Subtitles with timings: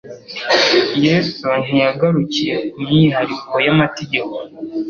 [1.05, 4.33] Yesu ntiyagarukiye ku myihariko y'amategeko,